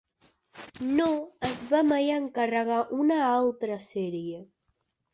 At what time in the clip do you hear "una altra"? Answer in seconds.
3.05-3.81